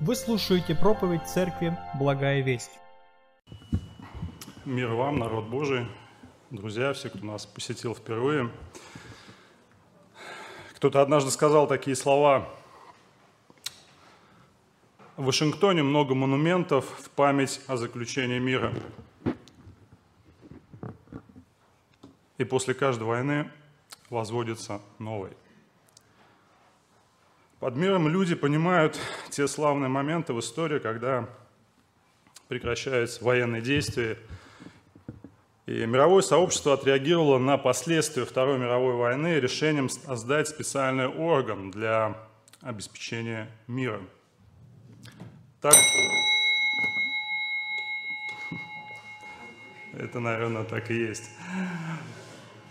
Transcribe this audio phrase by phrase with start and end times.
[0.00, 2.70] Вы слушаете проповедь церкви «Благая весть».
[4.64, 5.88] Мир вам, народ Божий,
[6.50, 8.48] друзья, все, кто нас посетил впервые.
[10.76, 12.48] Кто-то однажды сказал такие слова.
[15.16, 18.72] В Вашингтоне много монументов в память о заключении мира.
[22.36, 23.50] И после каждой войны
[24.10, 25.32] возводится новый.
[27.60, 28.96] Под миром люди понимают
[29.30, 31.28] те славные моменты в истории, когда
[32.46, 34.16] прекращаются военные действия,
[35.66, 42.16] и мировое сообщество отреагировало на последствия Второй мировой войны решением создать специальный орган для
[42.60, 44.00] обеспечения мира.
[45.60, 45.74] Так,
[49.94, 51.28] это, наверное, так и есть.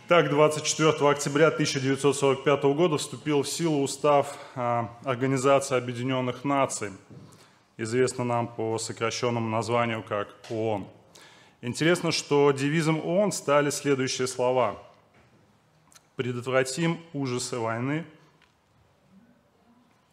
[0.07, 6.93] Так, 24 октября 1945 года вступил в силу устав а, Организации Объединенных Наций,
[7.75, 10.87] известно нам по сокращенному названию как ООН.
[11.61, 14.81] Интересно, что девизом ООН стали следующие слова.
[16.15, 18.05] «Предотвратим ужасы войны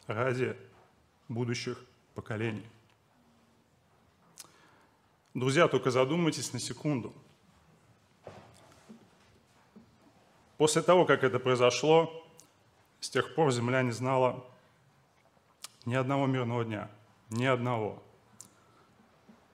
[0.09, 0.57] ради
[1.29, 1.79] будущих
[2.17, 2.67] поколений».
[5.35, 7.15] Друзья, только задумайтесь на секунду–
[10.65, 12.27] После того, как это произошло,
[12.99, 14.43] с тех пор земля не знала
[15.85, 16.91] ни одного мирного дня,
[17.29, 18.03] ни одного.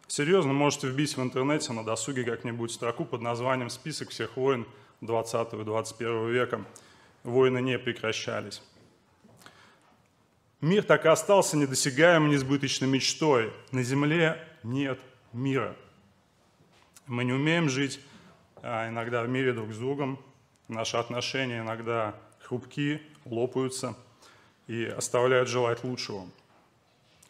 [0.07, 4.69] Серьезно, можете вбить в интернете на досуге как-нибудь строку под названием «Список всех войн
[5.01, 6.65] 20 и 21 века».
[7.25, 8.63] Войны не прекращались.
[10.61, 13.53] Мир так и остался недосягаемой, несбыточной мечтой.
[13.73, 15.01] На земле нет
[15.33, 15.75] мира.
[17.09, 17.99] Мы не умеем жить
[18.63, 20.19] а иногда в мире друг с другом,
[20.71, 23.97] Наши отношения иногда хрупки, лопаются
[24.69, 26.29] и оставляют желать лучшего.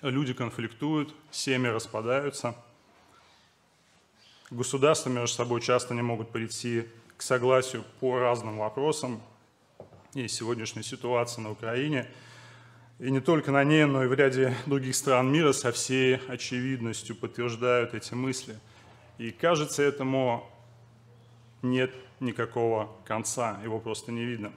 [0.02, 2.54] Люди конфликтуют, семьи распадаются.
[4.50, 9.22] Государства между собой часто не могут прийти к согласию по разным вопросам.
[10.12, 12.10] И сегодняшняя ситуация на Украине,
[12.98, 17.16] и не только на ней, но и в ряде других стран мира со всей очевидностью
[17.16, 18.58] подтверждают эти мысли.
[19.16, 20.46] И кажется этому
[21.62, 24.52] нет никакого конца, его просто не видно.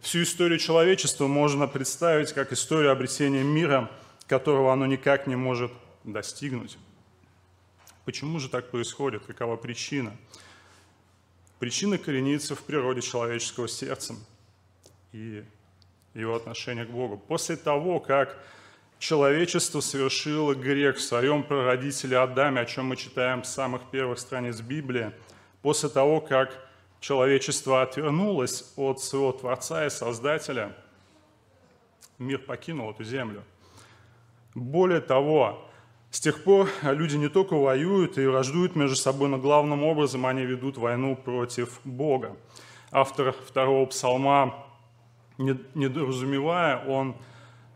[0.00, 3.90] Всю историю человечества можно представить как историю обретения мира,
[4.26, 5.70] которого оно никак не может
[6.04, 6.78] достигнуть.
[8.04, 9.24] Почему же так происходит?
[9.26, 10.16] Какова причина?
[11.60, 14.16] Причина коренится в природе человеческого сердца
[15.12, 15.44] и
[16.14, 17.16] его отношения к Богу.
[17.16, 18.36] После того, как
[18.98, 24.60] человечество совершило грех в своем прародителе Адаме, о чем мы читаем в самых первых страниц
[24.60, 25.12] Библии,
[25.62, 26.58] после того, как
[27.02, 30.74] человечество отвернулось от своего Творца и Создателя,
[32.18, 33.42] мир покинул эту землю.
[34.54, 35.68] Более того,
[36.10, 40.44] с тех пор люди не только воюют и враждуют между собой, но главным образом они
[40.44, 42.36] ведут войну против Бога.
[42.92, 44.54] Автор второго псалма,
[45.38, 47.16] недоразумевая, он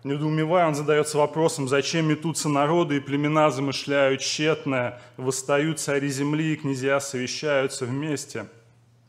[0.04, 6.56] Недоумевая, он задается вопросом, зачем метутся народы и племена замышляют тщетное, восстают цари земли и
[6.56, 8.46] князья совещаются вместе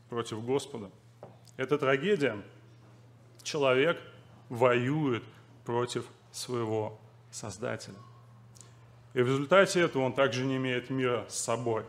[0.10, 0.90] против Господа.
[1.58, 2.38] Это трагедия.
[3.44, 4.00] Человек
[4.50, 5.24] воюет
[5.66, 7.00] против своего
[7.32, 7.96] Создателя.
[9.14, 11.84] И в результате этого он также не имеет мира с собой.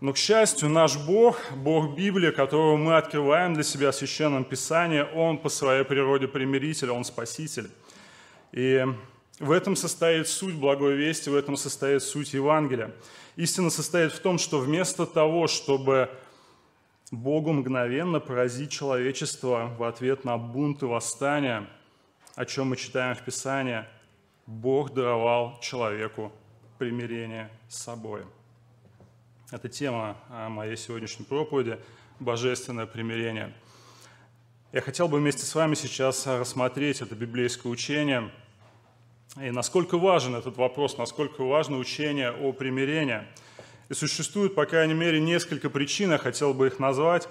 [0.00, 5.06] Но, к счастью, наш Бог, Бог Библии, которого мы открываем для себя в Священном Писании,
[5.14, 7.70] Он по своей природе примиритель, Он спаситель.
[8.52, 8.84] И
[9.38, 12.94] в этом состоит суть благой вести, в этом состоит суть Евангелия.
[13.36, 16.10] Истина состоит в том, что вместо того, чтобы
[17.12, 21.68] Богу мгновенно поразить человечество в ответ на бунт и восстание,
[22.34, 23.84] о чем мы читаем в Писании,
[24.46, 26.32] Бог даровал человеку
[26.78, 28.22] примирение с собой.
[29.52, 30.16] Это тема
[30.48, 31.78] моей сегодняшней проповеди
[32.18, 33.54] «Божественное примирение».
[34.72, 38.32] Я хотел бы вместе с вами сейчас рассмотреть это библейское учение
[39.40, 43.22] и насколько важен этот вопрос, насколько важно учение о примирении–
[43.88, 47.28] и существует, по крайней мере, несколько причин, я хотел бы их назвать,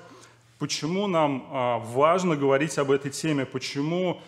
[0.57, 4.21] почему нам а, важно говорить об этой теме, почему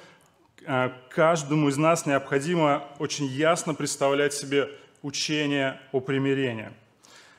[0.65, 4.69] а, каждому из нас необходимо очень ясно представлять себе
[5.01, 6.71] учение о примирении.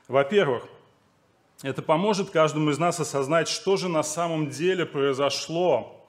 [0.06, 0.64] Во-первых,
[1.62, 6.06] это поможет каждому из нас осознать, что же на самом деле произошло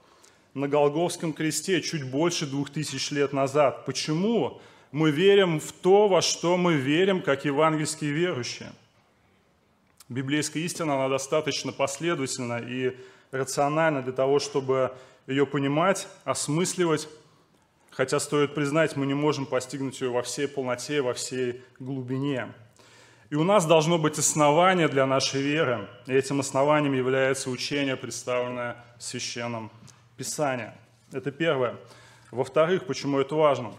[0.53, 3.85] на Голговском кресте чуть больше двух тысяч лет назад.
[3.85, 4.61] Почему
[4.91, 8.71] мы верим в то, во что мы верим, как евангельские верующие.
[10.07, 12.97] Библейская истина, она достаточно последовательна и
[13.31, 14.91] рациональна для того, чтобы
[15.27, 17.07] ее понимать, осмысливать,
[17.91, 22.51] хотя стоит признать, мы не можем постигнуть ее во всей полноте, во всей глубине.
[23.29, 28.83] И у нас должно быть основание для нашей веры, и этим основанием является учение, представленное
[28.97, 29.69] в Священном
[30.17, 30.71] Писании.
[31.11, 31.75] Это первое.
[32.31, 33.73] Во-вторых, почему это важно?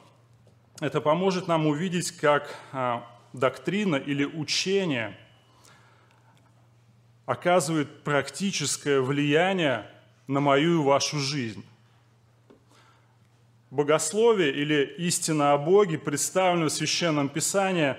[0.81, 5.15] Это поможет нам увидеть, как а, доктрина или учение
[7.27, 9.87] оказывает практическое влияние
[10.27, 11.67] на мою и вашу жизнь.
[13.71, 17.97] Богословие или истина о Боге, представленное в Священном Писании,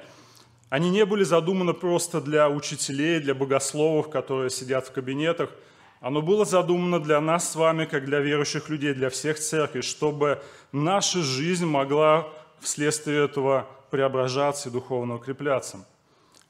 [0.70, 5.52] они не были задуманы просто для учителей, для богословов, которые сидят в кабинетах.
[6.00, 10.42] Оно было задумано для нас с вами, как для верующих людей, для всех церквей, чтобы
[10.72, 12.28] наша жизнь могла
[12.62, 15.86] вследствие этого преображаться и духовно укрепляться.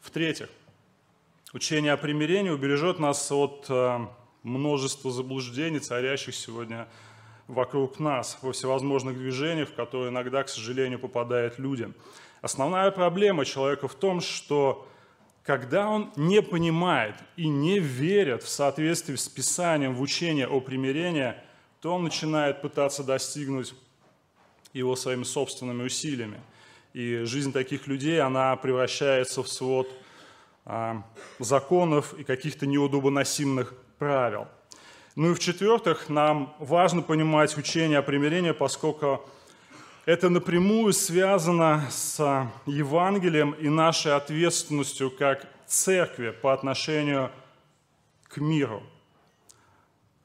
[0.01, 0.49] В-третьих,
[1.53, 3.99] учение о примирении убережет нас от э,
[4.43, 6.87] множества заблуждений, царящих сегодня
[7.47, 11.91] вокруг нас, во всевозможных движениях, в которые иногда, к сожалению, попадают люди.
[12.41, 14.87] Основная проблема человека в том, что
[15.43, 21.33] когда он не понимает и не верит в соответствии с Писанием, в учение о примирении,
[21.81, 23.73] то он начинает пытаться достигнуть
[24.73, 26.39] его своими собственными усилиями.
[26.93, 29.87] И жизнь таких людей, она превращается в свод
[30.65, 31.03] а,
[31.39, 34.47] законов и каких-то неудобоносимых правил.
[35.15, 39.27] Ну и в-четвертых, нам важно понимать учение о примирении, поскольку
[40.05, 47.31] это напрямую связано с Евангелием и нашей ответственностью как церкви по отношению
[48.27, 48.83] к миру.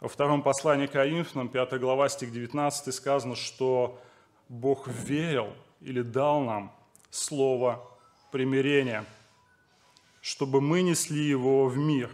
[0.00, 4.00] Во втором послании к Коринфянам, 5 глава, стих 19, сказано, что
[4.48, 6.72] Бог верил или дал нам
[7.10, 7.84] слово
[8.30, 9.04] примирения,
[10.20, 12.10] чтобы мы несли его в мир.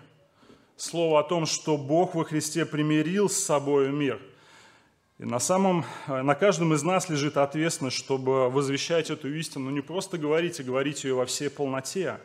[0.77, 4.21] Слово о том, что Бог во Христе примирил с собой мир.
[5.19, 10.19] И на, самом, на каждом из нас лежит ответственность, чтобы возвещать эту истину, не просто
[10.19, 12.19] говорить, а говорить ее во всей полноте,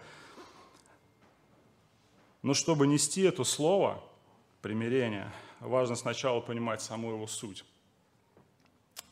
[2.41, 4.01] но чтобы нести это слово
[4.61, 7.63] примирения, важно сначала понимать саму его суть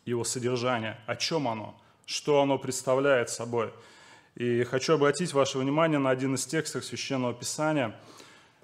[0.06, 1.76] его содержание, о чем оно,
[2.06, 3.74] что оно представляет собой.
[4.36, 7.96] И хочу обратить ваше внимание на один из текстов Священного Писания.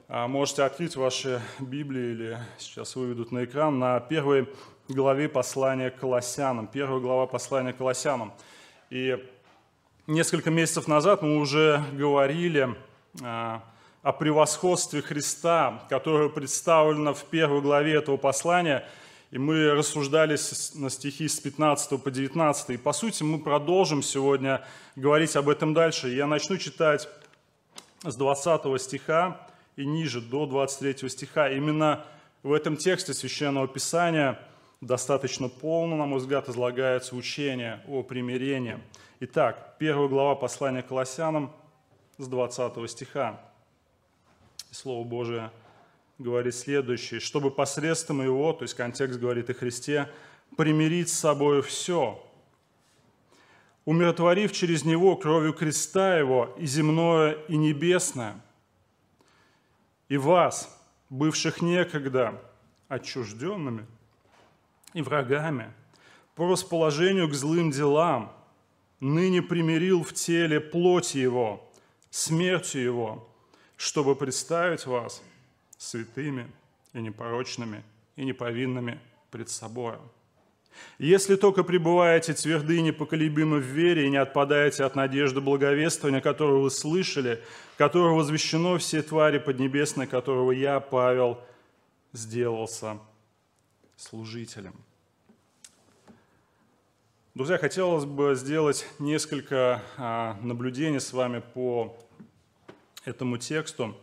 [0.07, 4.47] А, можете открыть ваши Библии или сейчас выведут на экран на первой
[4.88, 6.67] главе послания к Колоссянам.
[6.67, 8.33] Первая глава послания к Колоссянам.
[8.91, 9.17] И
[10.05, 12.75] несколько месяцев назад мы уже говорили
[13.23, 13.63] а,
[14.03, 18.87] о превосходстве Христа, которое представлено в первой главе этого послания–
[19.31, 20.38] и мы рассуждали
[20.75, 22.72] на стихи с 15 по 19.
[22.72, 24.63] И по сути мы продолжим сегодня
[24.98, 26.10] говорить об этом дальше.
[26.10, 27.07] Я начну читать
[28.04, 29.48] с 20 стиха
[29.78, 31.50] и ниже, до 23 стиха.
[31.50, 32.06] Именно
[32.44, 34.38] в этом тексте Священного Писания
[34.81, 38.80] достаточно полно, на мой взгляд, излагается учение о примирении.
[39.22, 41.54] Итак, первая глава послания к Колоссянам
[42.18, 43.39] с 20 стиха.
[44.72, 45.51] Слово Божие
[46.21, 50.09] говорит следующее, чтобы посредством его, то есть контекст говорит о Христе,
[50.56, 52.23] примирить с собой все,
[53.85, 58.39] умиротворив через него кровью креста его и земное, и небесное,
[60.07, 60.79] и вас,
[61.09, 62.41] бывших некогда
[62.88, 63.85] отчужденными
[64.94, 65.73] и врагами,
[66.35, 68.31] по расположению к злым делам,
[69.00, 71.68] ныне примирил в теле плоти его,
[72.09, 73.30] смертью его,
[73.75, 75.23] чтобы представить вас–
[75.81, 76.47] святыми
[76.94, 77.83] и непорочными
[78.16, 79.00] и неповинными
[79.31, 79.95] пред собой.
[81.00, 86.61] Если только пребываете тверды и непоколебимы в вере и не отпадаете от надежды благовествования, которую
[86.61, 87.44] вы слышали,
[87.78, 91.42] которое возвещено все твари поднебесные, которого я, Павел,
[92.14, 93.00] сделался
[93.97, 94.76] служителем.
[97.33, 101.97] Друзья, хотелось бы сделать несколько а, наблюдений с вами по
[103.04, 103.95] этому тексту.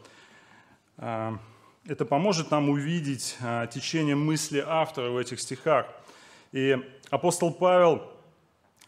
[1.88, 5.86] Это поможет нам увидеть а, течение мысли автора в этих стихах.
[6.52, 6.76] И
[7.08, 8.02] апостол Павел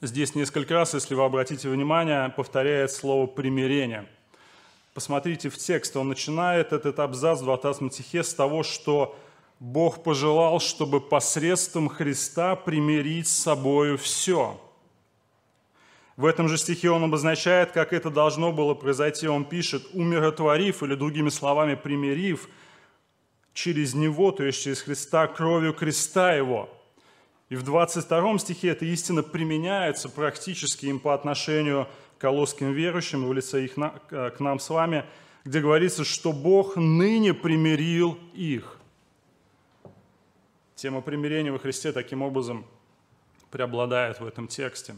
[0.02, 4.07] здесь несколько раз, если вы обратите внимание, повторяет слово «примирение».
[4.92, 9.19] Посмотрите в текст, он начинает этот абзац в 20 стихе с того, что
[9.61, 14.61] Бог пожелал, чтобы посредством Христа примирить с собою все.
[16.19, 19.26] В этом же стихе он обозначает, как это должно было произойти.
[19.26, 22.47] Он пишет, умиротворив, или другими словами, примирив–
[23.54, 26.69] через Него, то есть через Христа, кровью креста Его.
[27.49, 33.33] И в 22 стихе эта истина применяется практически им по отношению к колосским верующим в
[33.33, 35.04] лице их к нам с вами,
[35.45, 38.78] где говорится, что Бог ныне примирил их.
[40.76, 42.64] Тема примирения во Христе таким образом
[43.50, 44.95] преобладает в этом тексте.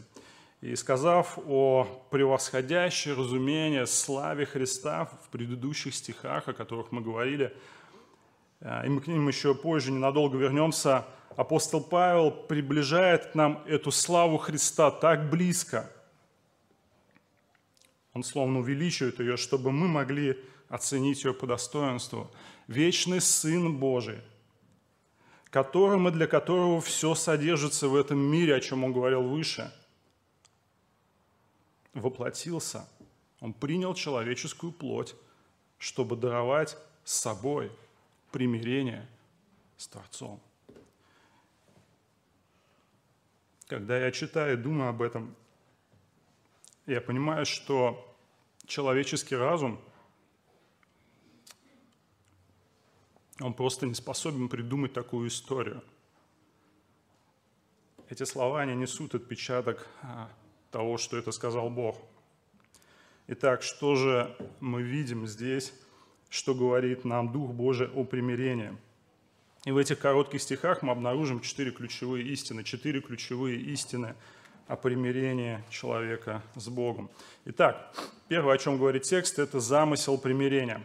[0.61, 7.51] И сказав о превосходящей разумение славе Христа в предыдущих стихах, о которых мы говорили, э,
[8.63, 11.05] и мы к ним еще позже ненадолго вернемся,
[11.35, 15.91] апостол Павел приближает к нам эту славу Христа так близко.
[18.13, 20.39] Он словно увеличивает ее, чтобы мы могли
[20.69, 22.31] оценить ее по достоинству.
[22.67, 24.21] Вечный Сын Божий,
[25.49, 29.73] которым и для которого все содержится в этом мире, о чем он говорил выше,
[31.93, 32.87] воплотился.
[33.41, 35.15] Он принял человеческую плоть,
[35.79, 37.69] чтобы даровать собой
[38.33, 39.07] примирение
[39.77, 40.41] с Творцом.
[43.67, 45.35] Когда я читаю и думаю об этом,
[46.87, 48.17] я понимаю, что
[48.65, 49.79] человеческий разум,
[53.39, 55.83] он просто не способен придумать такую историю.
[58.09, 60.29] Эти слова, они несут отпечаток а,
[60.71, 61.97] того, что это сказал Бог.
[63.27, 65.73] Итак, что же мы видим здесь,
[66.33, 68.75] что говорит нам Дух Божий о примирении–
[69.65, 74.13] и в этих коротких стихах мы обнаружим четыре ключевые истины, четыре ключевые истины
[74.67, 77.09] о примирении человека с Богом.
[77.45, 77.93] Итак,
[78.27, 80.83] первое, о чем говорит текст, это замысел примирения.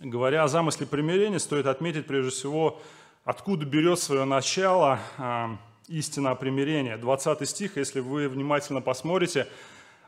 [0.00, 2.82] Говоря о замысле примирения, стоит отметить прежде всего,
[3.24, 5.56] откуда берет свое начало а,
[5.86, 6.96] истина о примирении.
[6.96, 9.46] 20 стих, если вы внимательно посмотрите,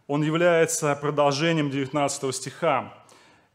[0.09, 2.93] он является продолжением 19 стиха.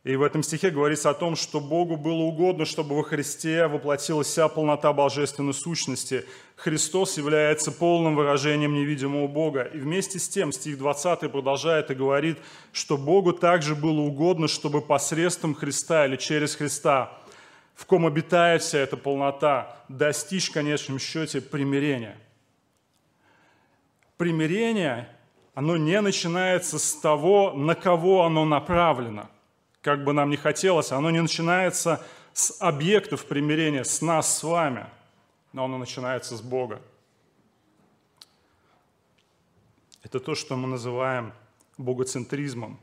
[0.08, 4.28] И в этом стихе говорится о том, что Богу было угодно, чтобы во Христе воплотилась
[4.28, 6.24] вся полнота божественной сущности.
[6.56, 9.64] Христос является полным выражением невидимого Бога.
[9.64, 12.38] И вместе с тем стих 20 продолжает и говорит,
[12.72, 17.12] что Богу также было угодно, чтобы посредством Христа или через Христа,
[17.76, 22.16] в ком обитает вся эта полнота, достичь в конечном счете примирения.
[24.16, 25.10] Примирение,
[25.54, 29.30] оно не начинается с того, на кого оно направлено–
[29.88, 34.86] как бы нам ни хотелось, оно не начинается с объектов примирения, с нас с вами,
[35.54, 36.82] но оно начинается с Бога.
[40.04, 41.32] Это то, что мы называем
[41.78, 42.78] богоцентризмом.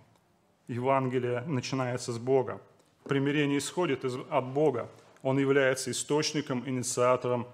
[0.66, 2.62] Евангелие начинается с Бога.
[3.06, 4.88] Примирение исходит из, от Бога.
[5.22, 7.46] Он является источником, инициатором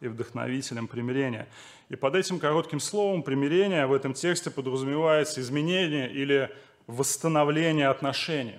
[0.00, 1.48] и вдохновителем примирения.
[1.88, 6.54] И под этим коротким словом примирение в этом тексте подразумевается изменение или
[6.86, 8.58] восстановление отношений.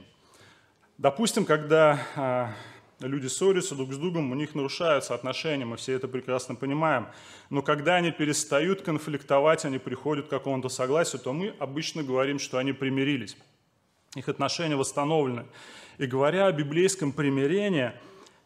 [0.99, 2.51] Допустим, когда а,
[2.99, 7.07] люди ссорятся друг с другом, у них нарушаются отношения, мы все это прекрасно понимаем.
[7.49, 12.57] Но когда они перестают конфликтовать, они приходят к какому-то согласию, то мы обычно говорим, что
[12.57, 13.37] они примирились.
[14.17, 15.45] Их отношения восстановлены.
[15.99, 17.93] И говоря о библейском примирении,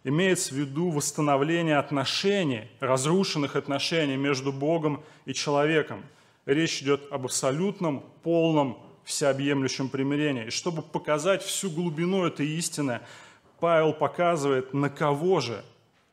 [0.04, 6.04] имеется в виду восстановление отношений, разрушенных отношений между Богом и человеком.
[6.46, 10.48] Речь идет об абсолютном, полном всеобъемлющем примирении.
[10.48, 13.02] И чтобы показать всю глубину этой истины,
[13.60, 15.64] Павел показывает, на кого же,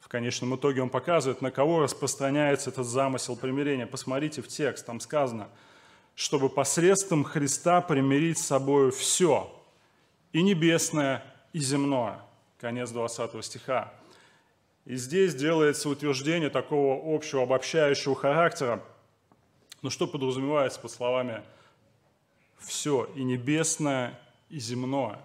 [0.00, 3.86] в конечном итоге он показывает, на кого распространяется этот замысел примирения.
[3.86, 5.48] Посмотрите в текст, там сказано,
[6.14, 9.52] чтобы посредством Христа примирить с собой все,
[10.32, 12.20] и небесное, и земное.
[12.60, 13.92] Конец 20 стиха.
[14.84, 18.82] И здесь делается утверждение такого общего обобщающего характера.
[19.82, 21.42] Но что подразумевается под словами
[22.60, 25.18] все, и небесное, и земное,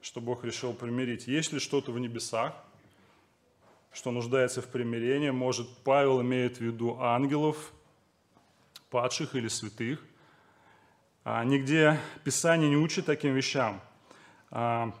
[0.00, 1.26] что Бог решил примирить.
[1.26, 2.54] Есть ли что-то в небесах,
[3.92, 5.30] что нуждается в примирении?
[5.30, 7.72] Может, Павел имеет в виду ангелов,
[8.90, 10.00] падших или святых?
[11.24, 13.80] А, нигде Писание не учит таким вещам.
[14.50, 14.92] А,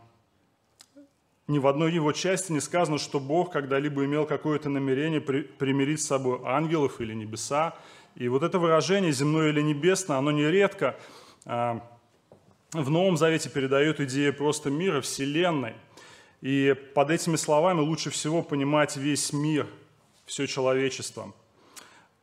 [1.48, 6.00] ни в одной его части не сказано, что Бог когда-либо имел какое-то намерение при, примирить
[6.00, 7.76] с собой ангелов или небеса.
[8.14, 11.80] И вот это выражение «земное или небесное», оно нередко а, в
[12.72, 15.74] Новом Завете передает идею просто мира, Вселенной.
[16.40, 19.66] И под этими словами лучше всего понимать весь мир,
[20.26, 21.32] все человечество.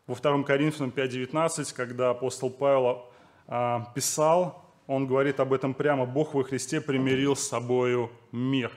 [0.07, 3.05] Во 2 Коринфянам 5.19, когда апостол Павел
[3.47, 8.71] а, писал, он говорит об этом прямо, «Бог во Христе примирил с собою мир».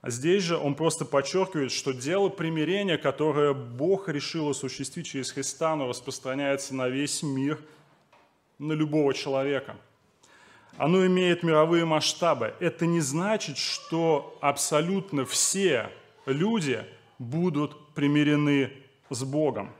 [0.00, 5.72] А здесь же он просто подчеркивает, что дело примирения, которое Бог решил осуществить через Христа,
[5.72, 7.58] оно распространяется на весь мир–
[8.58, 9.76] на любого человека.
[10.76, 12.54] Оно имеет мировые масштабы.
[12.60, 15.90] Это не значит, что абсолютно все
[16.26, 16.84] люди
[17.18, 18.72] будут примирены
[19.08, 19.72] с Богом.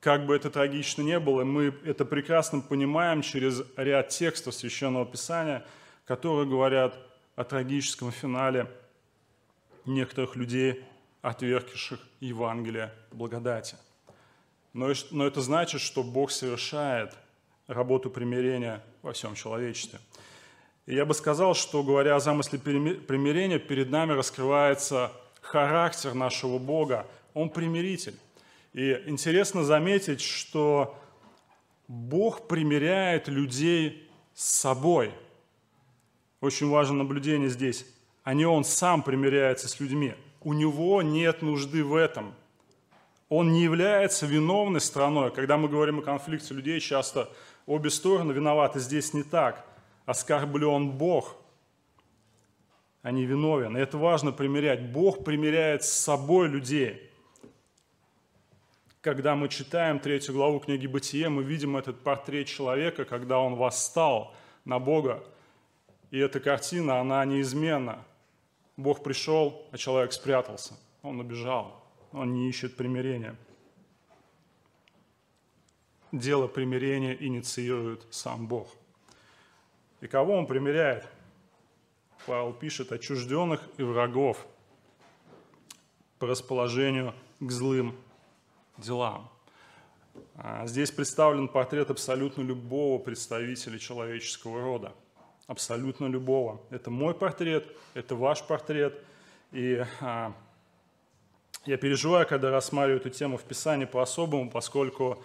[0.00, 5.66] Как бы это трагично не было, мы это прекрасно понимаем через ряд текстов Священного Писания,
[6.06, 6.96] которые говорят
[7.34, 8.70] о трагическом финале
[9.84, 10.84] некоторых людей,
[11.20, 13.76] отвергших Евангелие благодати.
[14.72, 17.12] но, но это значит, что Бог совершает
[17.68, 20.00] работу примирения во всем человечестве.
[20.86, 27.06] И я бы сказал, что, говоря о замысле примирения, перед нами раскрывается характер нашего Бога.
[27.34, 28.18] Он примиритель.
[28.72, 30.98] И интересно заметить, что
[31.88, 35.12] Бог примиряет людей с собой.
[36.40, 37.86] Очень важное наблюдение здесь.
[38.24, 40.14] А не Он сам примиряется с людьми.
[40.40, 42.34] У Него нет нужды в этом.
[43.28, 45.30] Он не является виновной стороной.
[45.32, 47.30] Когда мы говорим о конфликте людей, часто
[47.68, 48.80] обе стороны виноваты.
[48.80, 49.64] Здесь не так.
[50.06, 51.36] Оскорблен Бог,
[53.02, 53.76] а не виновен.
[53.76, 54.90] И это важно примерять.
[54.90, 57.04] Бог примеряет с собой людей.
[59.02, 64.34] Когда мы читаем третью главу книги «Бытие», мы видим этот портрет человека, когда он восстал
[64.64, 65.22] на Бога.
[66.10, 68.04] И эта картина, она неизменна.
[68.76, 70.74] Бог пришел, а человек спрятался.
[71.02, 71.84] Он убежал.
[72.12, 73.36] Он не ищет примирения.
[76.12, 78.68] Дело примирения инициирует сам Бог.
[80.00, 81.06] И кого он примиряет?
[82.26, 84.46] Павел пишет отчужденных и врагов
[86.18, 87.94] по расположению к злым
[88.78, 89.28] делам.
[90.36, 94.92] А здесь представлен портрет абсолютно любого представителя человеческого рода.
[95.46, 96.60] Абсолютно любого.
[96.70, 98.98] Это мой портрет, это ваш портрет.
[99.52, 100.32] И а,
[101.66, 105.22] я переживаю, когда рассматриваю эту тему в Писании по-особому, поскольку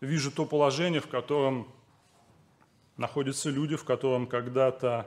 [0.00, 1.68] вижу то положение, в котором
[2.96, 5.06] находятся люди, в котором когда-то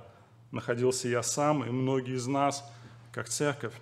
[0.51, 2.63] находился я сам и многие из нас,
[3.11, 3.73] как церковь.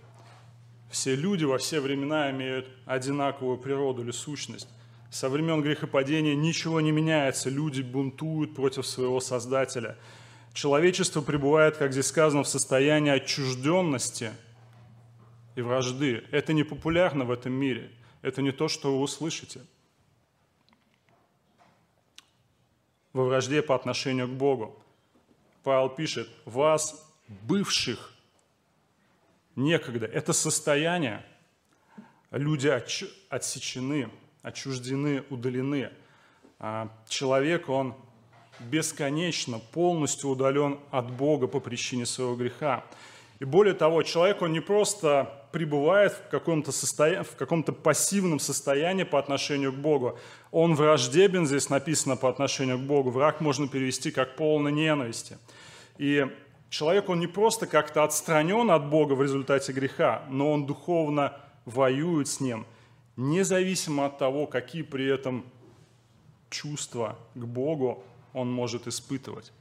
[0.89, 4.68] Все люди во все времена имеют одинаковую природу или сущность.
[5.12, 9.98] Со времен грехопадения ничего не меняется, люди бунтуют против своего Создателя.
[10.54, 14.32] Человечество пребывает, как здесь сказано, в состоянии отчужденности
[15.56, 16.24] и вражды.
[16.32, 19.62] Это не популярно в этом мире, это не то, что вы услышите.
[23.15, 24.77] Во вражде по отношению к Богу.
[25.63, 28.13] Павел пишет, вас, бывших
[29.56, 30.06] некогда.
[30.06, 31.25] Это состояние.
[32.30, 32.67] Люди
[33.30, 34.10] отсечены,
[34.41, 35.93] отчуждены, удалены.
[36.60, 37.95] А человек, он
[38.60, 42.84] бесконечно, полностью удален от Бога по причине своего греха.
[43.39, 49.04] И более того, человек, он не просто пребывает в каком-то, состоянии, в каком-то пассивном состоянии
[49.04, 50.17] по отношению к Богу.
[50.52, 53.10] Он враждебен, здесь написано, по отношению к Богу.
[53.10, 55.38] Враг можно перевести как полной ненависти.
[55.98, 56.28] И
[56.69, 61.34] человек, он не просто как-то отстранен от Бога в результате греха, но он духовно
[61.65, 62.65] воюет с Ним,
[63.17, 65.45] независимо от того, какие при этом
[66.50, 69.52] чувства к Богу он может испытывать.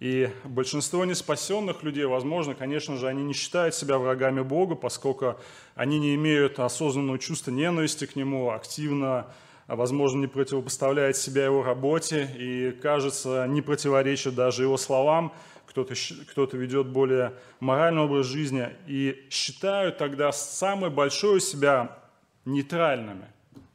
[0.00, 5.38] И большинство неспасенных людей, возможно, конечно же, они не считают себя врагами Бога, поскольку
[5.74, 9.26] они не имеют осознанного чувства ненависти к Нему, активно,
[9.66, 15.34] возможно, не противопоставляют себя Его работе и, кажется, не противоречат даже Его словам.
[15.66, 15.94] Кто-то
[16.30, 21.98] кто ведет более моральный образ жизни и считают тогда самое большое себя
[22.46, 23.26] нейтральными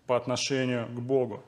[0.07, 1.43] по отношению к Богу.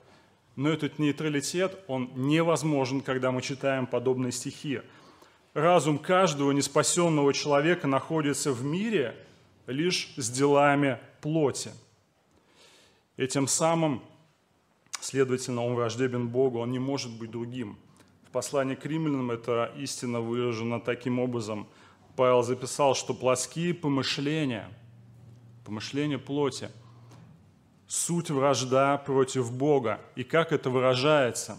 [0.57, 4.81] Но этот нейтралитет, он невозможен, когда мы читаем подобные стихи.
[5.53, 9.15] Разум каждого неспасенного человека находится в мире
[9.67, 11.69] лишь с делами плоти.
[13.17, 14.01] И тем самым,
[14.99, 17.77] следовательно, он враждебен Богу, он не может быть другим.
[18.27, 21.67] В послании к римлянам эта истина выражена таким образом.
[22.15, 24.71] Павел записал, что плоские помышления,
[25.63, 26.71] помышления плоти–
[27.87, 29.99] суть вражда против Бога.
[30.15, 31.57] И как это выражается?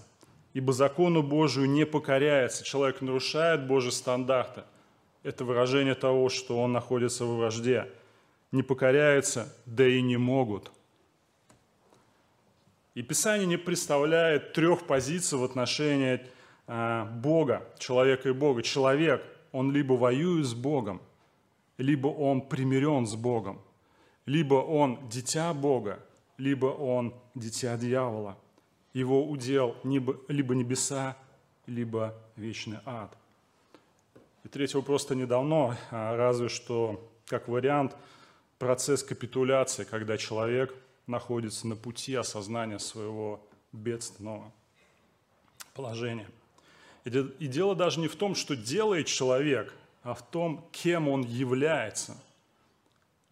[0.55, 2.65] Ибо закону Божию не покоряется.
[2.65, 4.63] Человек нарушает Божьи стандарты.
[5.23, 7.91] Это выражение того, что он находится во вражде.
[8.53, 10.71] Не покоряется, да и не могут.
[12.95, 16.21] И Писание не представляет трех позиций в отношении
[16.67, 18.63] э, Бога, человека и Бога.
[18.63, 21.01] Человек, он либо воюет с Богом,
[21.77, 23.61] либо он примирен с Богом,
[24.27, 26.01] либо он дитя Бога,
[26.39, 28.39] либо он дитя дьявола.
[28.95, 31.17] Его удел либо небеса,
[31.67, 33.17] либо вечный ад.
[34.45, 37.95] И третьего просто недавно, а разве что как вариант
[38.59, 40.75] процесс капитуляции, когда человек
[41.07, 44.51] находится на пути осознания своего бедственного
[45.75, 46.29] положения.
[47.05, 49.73] И дело даже не в том, что делает человек,
[50.03, 52.17] а в том, кем он является,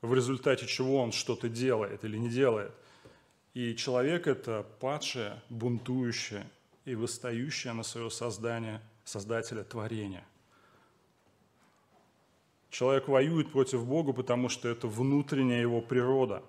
[0.01, 2.73] в результате чего он что-то делает или не делает–
[3.57, 6.47] и человек– это падшее, бунтующее
[6.85, 10.27] и восстающее на свое создание, создателя творения.
[12.69, 16.43] Человек воюет против Бога, потому что это внутренняя его природа.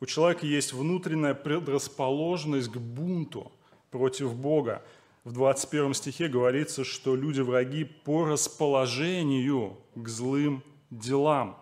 [0.00, 3.52] У человека есть внутренняя предрасположенность к бунту
[3.92, 4.82] против Бога.
[5.22, 11.56] В 21 стихе говорится, что люди враги по расположению к злым делам.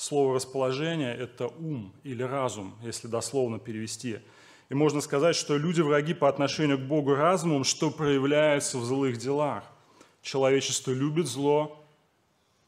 [0.00, 4.20] Слово «расположение»– это ум или разум, если дословно перевести.
[4.70, 9.18] И можно сказать, что люди враги по отношению к Богу разумом, что проявляется в злых
[9.18, 9.62] делах.
[10.22, 11.86] Человечество любит зло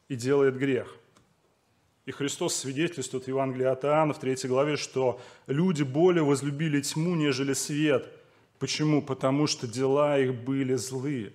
[0.09, 0.95] и делает грех.
[2.05, 7.15] И Христос свидетельствует в Евангелии от Иоанна в 3 главе, что люди более возлюбили тьму,
[7.15, 8.11] нежели свет.
[8.59, 9.01] Почему?
[9.01, 11.33] Потому что дела их были злые.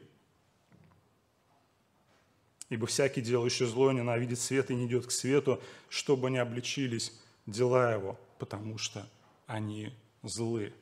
[2.68, 7.92] Ибо всякий делающий зло ненавидит свет и не идет к свету, чтобы не обличились дела
[7.92, 9.08] его, потому что
[9.46, 10.74] они злы.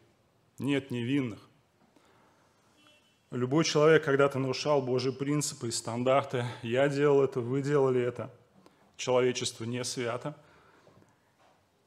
[0.59, 1.41] Нет невинных.
[3.31, 6.45] Любой человек когда-то нарушал Божьи принципы и стандарты.
[6.63, 8.33] Я делал это, вы делали это–
[8.97, 10.37] человечество не свято.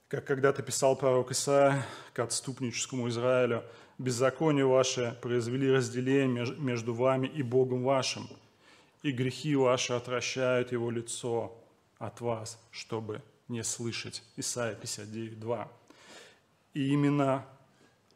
[0.08, 3.64] Как когда-то писал пророк Исаия к отступническому Израилю,
[3.98, 8.30] «Беззаконие ваше произвели разделение между вами и Богом вашим,
[9.04, 11.56] и грехи ваши отвращают его лицо
[11.98, 14.24] от вас, чтобы не слышать».
[14.38, 15.72] Исаия 59, 2.
[16.74, 17.46] И именно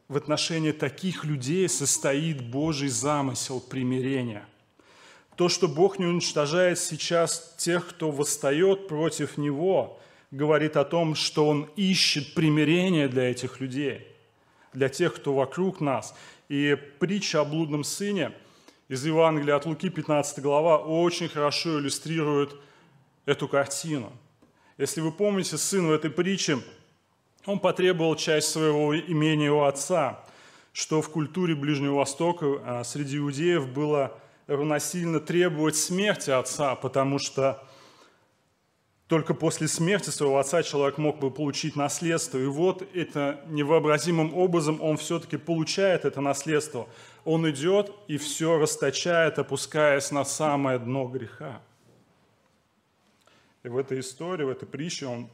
[0.07, 4.47] в отношении таких людей состоит Божий замысел примирения–
[5.35, 11.47] то, что Бог не уничтожает сейчас тех, кто восстает против Него, говорит о том, что
[11.47, 14.07] Он ищет примирение для этих людей,
[14.73, 16.15] для тех, кто вокруг нас.
[16.49, 18.31] И притча о блудном сыне
[18.93, 22.55] из Евангелия от Луки, 15 глава, очень хорошо иллюстрирует
[23.25, 24.13] эту картину.
[24.77, 26.59] Если вы помните, сын в этой притче,
[27.47, 30.23] он потребовал часть своего имения у отца,
[30.73, 37.63] что в культуре Ближнего Востока а, среди иудеев было равносильно требовать смерти отца, потому что
[39.07, 42.37] только после смерти своего отца человек мог бы получить наследство.
[42.37, 46.87] И вот это невообразимым образом он все-таки получает это наследство.
[47.25, 51.61] Он идет и все расточает, опускаясь на самое дно греха.
[53.63, 55.29] И в этой истории, в этой притче он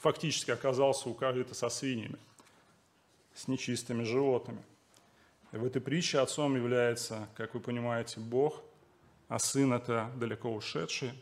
[0.00, 2.18] фактически оказался у корыта со свиньями,
[3.34, 4.62] с нечистыми животными–
[5.52, 8.62] и в этой притче отцом является, как вы понимаете, Бог,
[9.28, 11.12] а сын– это далеко ушедший,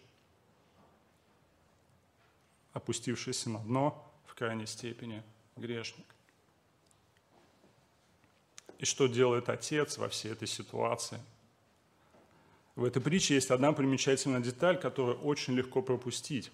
[2.73, 5.23] опустившийся на дно в крайней степени
[5.57, 6.07] грешник.
[8.79, 11.19] И что делает отец во всей этой ситуации?
[12.75, 16.53] В этой притче есть одна примечательная деталь, которую очень легко пропустить.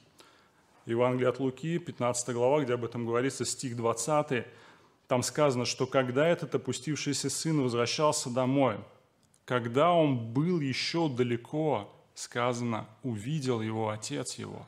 [0.86, 4.46] Евангелие от Луки, 15 глава, где об этом говорится, стих 20,
[5.08, 8.78] там сказано, что когда этот опустившийся сын возвращался домой,
[9.44, 14.66] когда он был еще далеко, сказано, увидел его отец его.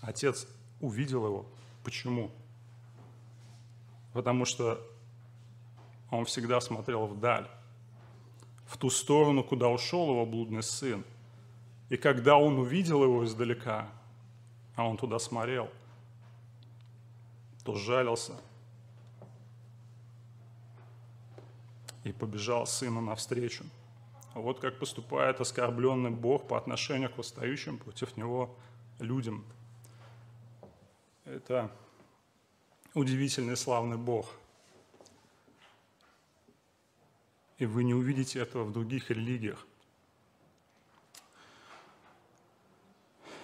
[0.00, 0.46] Отец
[0.80, 1.46] увидел его.
[1.90, 2.30] Почему?
[4.12, 4.80] Потому что
[6.08, 7.48] он всегда смотрел вдаль,
[8.68, 11.04] в ту сторону, куда ушел его блудный сын.
[11.88, 13.88] И когда он увидел его издалека,
[14.76, 15.68] а он туда смотрел,
[17.64, 18.40] то жалился
[22.04, 23.64] и побежал сыну навстречу.
[24.34, 28.56] Вот как поступает оскорбленный Бог по отношению к восстающим против него
[29.00, 29.44] людям.
[31.30, 31.70] Это
[32.92, 34.34] удивительный славный Бог.
[37.58, 39.64] И вы не увидите этого в других религиях.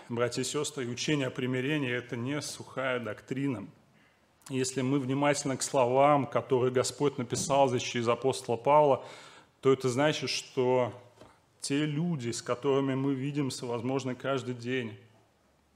[0.08, 3.68] братья и сестры, учение о примирении– это не сухая доктрина.
[4.48, 9.04] Если мы внимательны к словам, которые Господь написал здесь через апостола Павла,
[9.60, 10.92] то это значит, что
[11.60, 14.96] те люди, с которыми мы видимся, возможно, каждый день,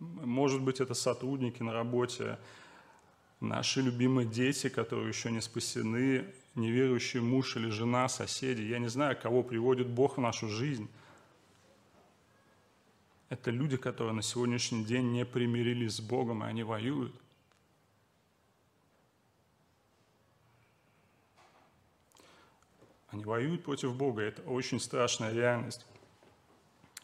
[0.01, 2.39] может быть, это сотрудники на работе,
[3.41, 6.25] наши любимые дети, которые еще не спасены,
[6.57, 8.63] неверующий муж или жена, соседи.
[8.63, 10.89] Я не знаю, кого приводит Бог в нашу жизнь
[13.31, 17.15] это люди, которые на сегодняшний день не примирились с Богом, и они воюют.
[23.07, 24.23] Они воюют против Бога.
[24.23, 25.87] Это очень страшная реальность,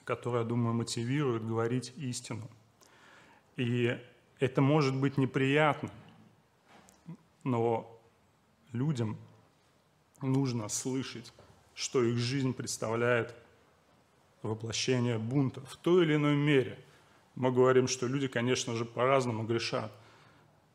[0.05, 2.51] которая, думаю, мотивирует говорить истину.
[3.57, 3.99] И
[4.39, 5.91] это может быть неприятно,
[7.43, 8.01] но
[8.73, 9.17] людям
[10.21, 11.33] нужно слышать,
[11.75, 13.35] что их жизнь представляет
[14.43, 16.79] воплощение бунта в той или иной мере.
[17.35, 19.93] Мы говорим, что люди, конечно же, по-разному грешат,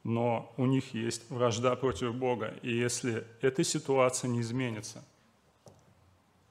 [0.04, 2.56] но у них есть вражда против Бога.
[2.62, 5.04] И если эта ситуация не изменится,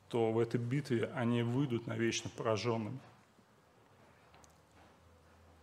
[0.08, 2.98] то в этой битве они выйдут навечно пораженными.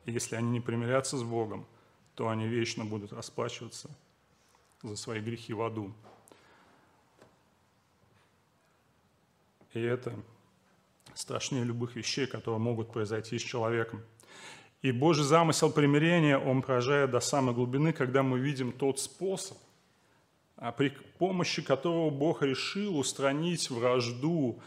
[0.08, 1.68] И если они не примирятся с Богом,
[2.16, 3.90] то они вечно будут расплачиваться
[4.82, 5.94] за свои грехи в аду.
[9.74, 10.16] И это
[11.14, 14.02] страшнее любых вещей, которые могут произойти с человеком.
[14.82, 19.58] И Божий замысел примирения, он поражает до самой глубины, когда мы видим тот способ,
[20.56, 24.62] а при помощи которого Бог решил устранить вражду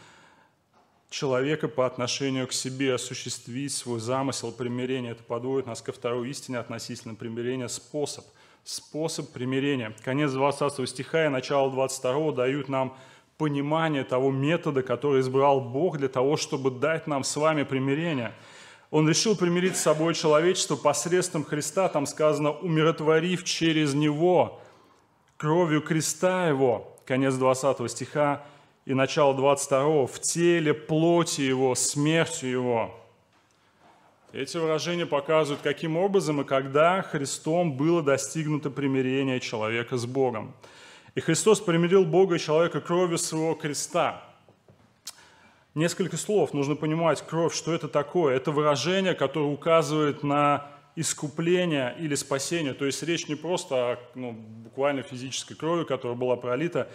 [1.11, 5.11] человека по отношению к себе, осуществить свой замысел примирения.
[5.11, 8.25] Это подводит нас ко второй истине относительно примирения– способ.
[8.63, 9.93] Способ примирения.
[10.03, 12.97] Конец 20 стиха и начало 22 дают нам
[13.37, 18.33] понимание того метода, который избрал Бог для того, чтобы дать нам с вами примирение.
[18.89, 24.61] Он решил примирить с собой человечество посредством Христа, там сказано, умиротворив через Него,
[25.37, 28.45] кровью креста Его, конец 20 стиха,
[28.85, 32.97] и начало 22 в теле плоти Его, смертью Его.
[34.33, 40.53] Эти выражения показывают, каким образом и когда Христом было достигнуто примирение человека с Богом.
[41.15, 44.23] И Христос примирил Бога и человека кровью своего креста.
[45.75, 48.35] Несколько слов нужно понимать, кровь, что это такое.
[48.35, 52.73] Это выражение, которое указывает на искупление или спасение.
[52.73, 56.89] То есть речь не просто о ну, буквально физической крови, которая была пролита,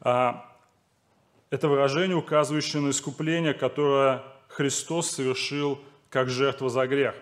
[0.00, 0.51] а
[1.52, 7.14] это выражение, указывающее на искупление, которое Христос совершил как жертва за грех.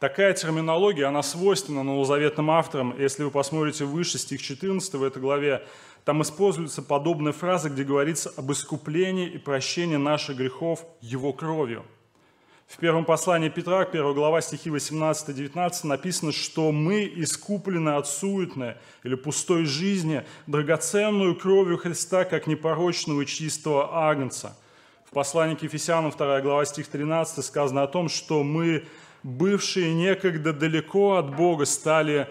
[0.00, 2.92] Такая терминология, она свойственна новозаветным авторам.
[2.98, 5.64] Если вы посмотрите выше стих 14 в этой главе,
[6.04, 11.84] там используется подобная фраза, где говорится об искуплении и прощении наших грехов Его кровью–
[12.68, 19.14] в первом послании Петра, 1 глава, стихи 18-19 написано, что мы искуплены от суетной или
[19.14, 24.54] пустой жизни драгоценную кровью Христа, как непорочного и чистого агнца.
[25.06, 28.84] В послании к Ефесянам, 2 глава, стих 13 сказано о том, что мы,
[29.22, 32.28] бывшие некогда далеко от Бога, стали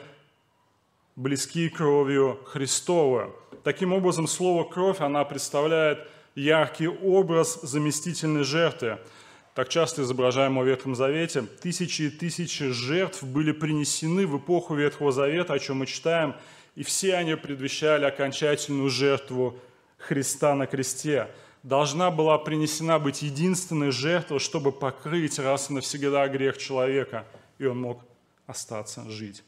[1.16, 3.32] близки кровью Христовой.
[3.64, 9.00] Таким образом, слово «кровь» она представляет яркий образ заместительной жертвы–
[9.58, 15.12] так часто изображаемого в Ветхом Завете, тысячи и тысячи жертв были принесены в эпоху Ветхого
[15.12, 16.36] Завета, о чем мы читаем,
[16.76, 19.58] и все они предвещали окончательную жертву
[19.98, 21.32] Христа на кресте.
[21.64, 27.26] Должна была принесена быть единственной жертва, чтобы покрыть раз и навсегда грех человека,
[27.58, 28.06] и он мог
[28.46, 29.44] остаться жить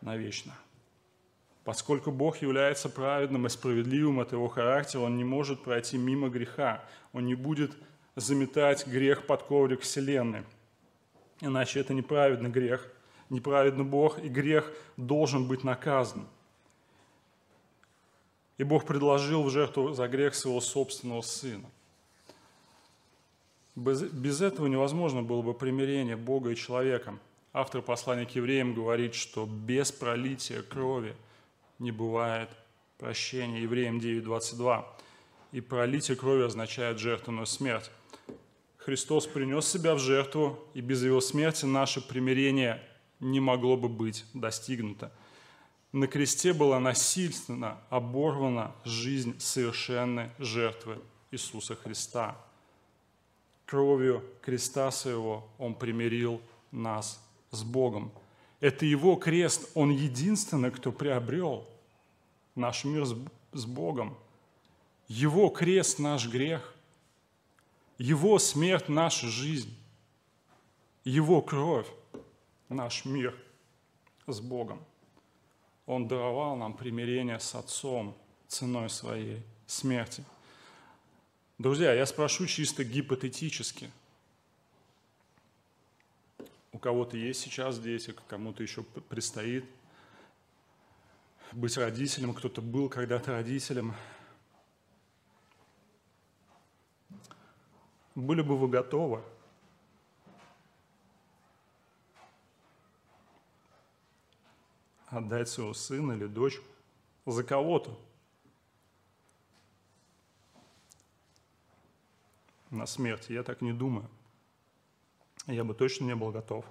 [0.00, 0.54] навечно.
[1.64, 6.82] Поскольку Бог является праведным и справедливым от его характера, он не может пройти мимо греха,
[7.12, 7.72] он не будет
[8.16, 10.44] заметать грех под коврик вселенной.
[11.40, 12.88] Иначе это неправедный грех,
[13.30, 16.26] неправедный Бог, и грех должен быть наказан.
[18.58, 21.68] И Бог предложил в жертву за грех своего собственного Сына.
[23.74, 27.18] Без, без этого невозможно было бы примирение Бога и человека.
[27.54, 31.16] Автор послания к евреям говорит, что без пролития крови
[31.78, 32.50] не бывает
[32.98, 33.62] прощения.
[33.62, 34.84] Евреям 9.22.
[35.52, 37.90] И пролитие крови означает жертвенную смерть.
[38.84, 42.82] Христос принес себя в жертву, и без Его смерти наше примирение
[43.20, 45.12] не могло бы быть достигнуто.
[45.92, 50.98] На кресте была насильственно оборвана жизнь совершенной жертвы
[51.30, 52.36] Иисуса Христа.
[53.66, 56.40] Кровью креста своего Он примирил
[56.72, 58.10] нас с Богом.
[58.58, 61.68] Это Его крест, Он единственный, кто приобрел
[62.56, 64.16] наш мир с Богом.
[65.06, 66.68] Его крест– наш грех–
[68.02, 69.72] его смерть– наша жизнь.
[71.04, 71.86] Его кровь–
[72.68, 73.32] наш мир
[74.26, 74.84] с Богом.
[75.86, 78.16] Он даровал нам примирение с Отцом
[78.48, 80.24] ценой своей смерти.
[81.58, 83.88] Друзья, я спрошу чисто гипотетически.
[86.72, 89.64] У кого-то есть сейчас дети, кому-то еще предстоит
[91.52, 93.94] быть родителем, кто-то был когда-то родителем–
[98.14, 99.22] Были бы вы готовы
[105.06, 106.60] отдать своего сына или дочь
[107.24, 107.98] за кого-то?
[112.70, 113.28] На смерть.
[113.28, 114.08] Я так не думаю.
[115.46, 116.64] Я бы точно не был готов.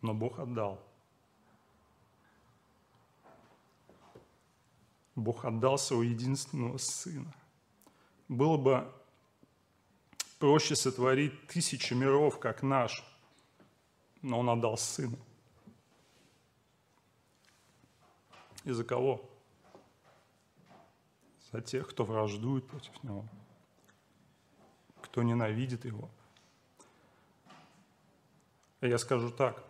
[0.00, 0.87] Но Бог отдал.
[5.18, 7.34] Бог отдал своего единственного Сына.
[8.28, 8.92] Было бы
[10.38, 13.04] проще сотворить тысячи миров, как наш,
[14.22, 15.18] но Он отдал Сына.
[18.64, 19.28] И за кого?
[21.50, 23.26] За тех, кто враждует против Него.
[25.00, 26.10] кто ненавидит его.
[28.82, 29.64] Я скажу так.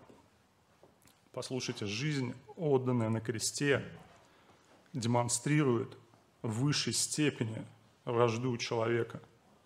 [1.32, 3.84] Послушайте, жизнь, отданная на кресте,
[4.92, 5.96] демонстрирует
[6.42, 7.64] в высшей степени
[8.04, 9.20] вражду человека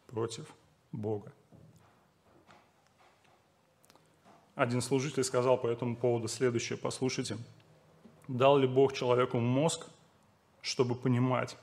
[0.07, 0.47] против
[0.91, 1.33] Бога.
[4.55, 7.39] Один служитель сказал по этому поводу следующее, послушайте.
[8.29, 9.87] Дал ли Бог человеку мозг,
[10.61, 11.57] чтобы понимать?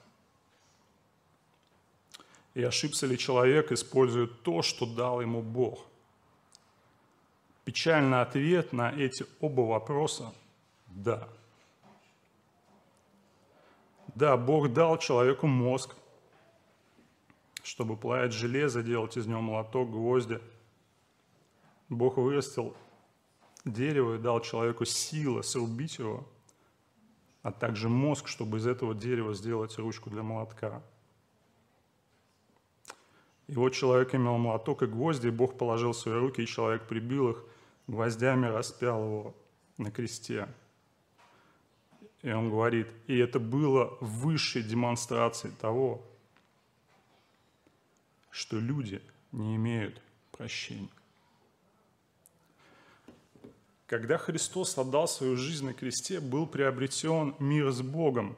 [2.55, 5.85] И ошибся ли человек, используя то, что дал ему Бог?
[7.63, 10.33] Печальный ответ на эти оба вопроса–
[10.89, 11.27] да.
[14.19, 15.95] Да, Бог дал человеку мозг,
[17.63, 20.41] чтобы плавить железо, делать из него молоток, гвозди.
[21.87, 22.75] Бог вырастил
[23.63, 26.27] дерево и дал человеку силы срубить его,
[27.43, 30.83] а также мозг, чтобы из этого дерева сделать ручку для молотка.
[33.47, 37.29] И вот человек имел молоток и гвозди, и Бог положил свои руки, и человек прибил
[37.29, 37.45] их,
[37.87, 39.35] гвоздями распял его
[39.77, 40.49] на кресте.
[42.21, 46.03] И он говорит, и это было высшей демонстрацией того,
[48.29, 49.01] что люди
[49.31, 50.01] не имеют
[50.31, 50.89] прощения.
[53.87, 58.35] Когда Христос отдал свою жизнь на кресте, был приобретен мир с Богом.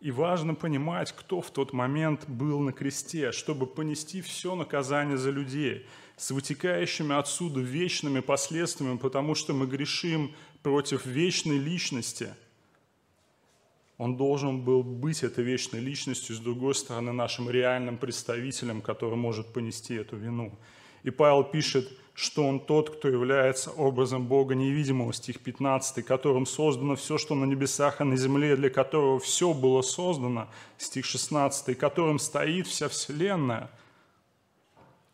[0.00, 5.30] И важно понимать, кто в тот момент был на кресте, чтобы понести все наказание за
[5.30, 5.86] людей
[6.16, 12.34] с вытекающими отсюда вечными последствиями, потому что мы грешим против вечной личности–
[13.98, 19.52] он должен был быть этой вечной личностью, с другой стороны, нашим реальным представителем, который может
[19.52, 20.52] понести эту вину.
[21.02, 26.96] И Павел пишет, что он тот, кто является образом Бога невидимого, стих 15, которым создано
[26.96, 32.18] все, что на небесах и на земле, для которого все было создано, стих 16, которым
[32.18, 33.70] стоит вся вселенная,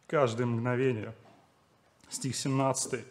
[0.08, 1.14] каждое мгновение,
[2.08, 3.04] стих 17.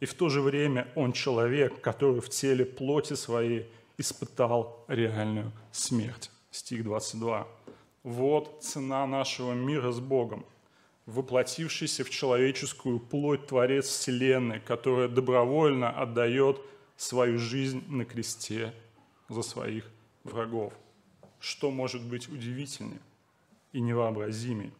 [0.00, 6.30] И в то же время он человек, который в теле плоти своей– испытал реальную смерть.
[6.50, 7.46] Стих 22.
[8.02, 10.44] Вот цена нашего мира с Богом,
[11.06, 16.60] воплотившийся в человеческую плоть Творец Вселенной, которая добровольно отдает
[16.96, 18.74] свою жизнь на кресте
[19.28, 19.88] за своих
[20.24, 20.72] врагов.
[21.38, 23.00] Что может быть удивительнее
[23.72, 24.72] и невообразимее?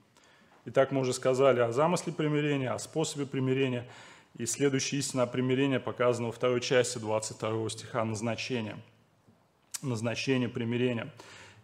[0.64, 3.88] Итак, мы уже сказали о замысле примирения, о способе примирения.
[4.36, 8.78] И следующая истина примирения показана во второй части 22 стиха назначения–
[9.82, 11.12] назначение примирения.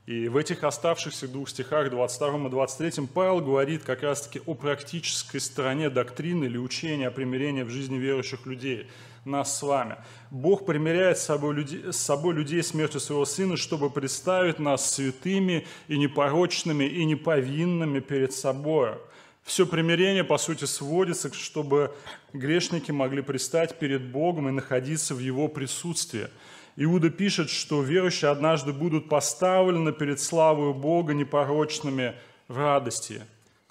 [0.08, 5.38] И в этих оставшихся двух стихах, 22 и 23, Павел говорит как раз-таки о практической
[5.38, 8.86] стороне доктрины или учения о примирении в жизни верующих людей,
[9.26, 9.96] нас с вами.
[10.30, 15.66] Бог примиряет с собой, людей, с собой людей смертью своего Сына, чтобы представить нас святыми
[15.88, 18.92] и непорочными и неповинными перед собой.
[19.42, 21.94] Все примирение, по сути, сводится, чтобы
[22.32, 26.28] грешники могли пристать перед Богом и находиться в Его присутствии–
[26.80, 32.14] Иуда пишет, что верующие однажды будут поставлены перед славою Бога непорочными
[32.46, 33.22] в радости.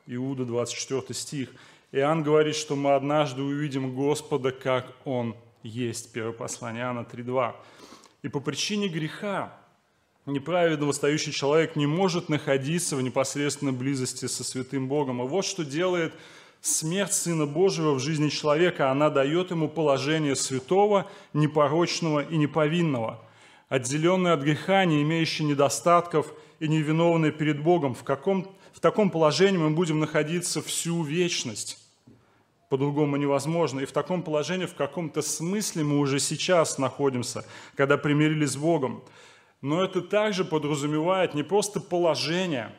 [0.07, 1.49] Иуда 24 стих.
[1.93, 6.09] Иоанн говорит, что мы однажды увидим Господа, как Он есть.
[6.13, 7.55] 1 послание Иоанна 3.2.
[8.23, 9.57] И по причине греха
[10.25, 15.23] неправедно восстающий человек не может находиться в непосредственной близости со святым Богом.
[15.23, 16.13] И вот что делает
[16.67, 23.19] смерть Сына Божьего в жизни человека, она дает ему положение святого, непорочного и неповинного,
[23.69, 27.95] отделенный от греха, не имеющий недостатков и невиновный перед Богом.
[27.95, 31.79] В, каком, в таком положении мы будем находиться всю вечность.
[32.69, 33.79] По-другому невозможно.
[33.79, 39.03] И в таком положении в каком-то смысле мы уже сейчас находимся, когда примирились с Богом.
[39.61, 42.75] Но это также подразумевает не просто положение,